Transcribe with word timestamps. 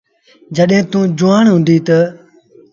جڏهيݩٚ 0.55 0.89
توٚنٚ 0.91 1.13
جُوآڻ 1.19 1.43
هُنٚدي 1.53 1.77
تا 1.87 1.99